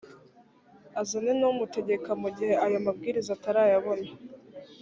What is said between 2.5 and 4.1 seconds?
ayo mabwiriza atarayabona